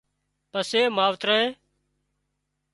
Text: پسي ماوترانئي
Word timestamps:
پسي 0.51 0.81
ماوترانئي 0.95 1.45